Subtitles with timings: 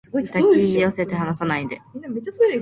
[0.11, 1.79] 抱き寄せて離さないで